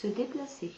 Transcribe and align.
se 0.00 0.06
déplacer. 0.06 0.70